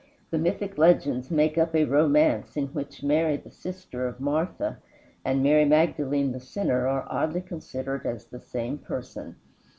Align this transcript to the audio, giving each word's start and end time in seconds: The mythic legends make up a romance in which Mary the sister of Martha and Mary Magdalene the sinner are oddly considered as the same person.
The 0.31 0.39
mythic 0.39 0.79
legends 0.79 1.29
make 1.29 1.59
up 1.59 1.75
a 1.75 1.85
romance 1.85 2.57
in 2.57 2.69
which 2.69 3.03
Mary 3.03 3.37
the 3.37 3.51
sister 3.51 4.07
of 4.07 4.19
Martha 4.19 4.79
and 5.23 5.43
Mary 5.43 5.63
Magdalene 5.65 6.31
the 6.31 6.39
sinner 6.39 6.87
are 6.87 7.05
oddly 7.07 7.41
considered 7.41 8.07
as 8.07 8.25
the 8.25 8.41
same 8.41 8.79
person. 8.79 9.35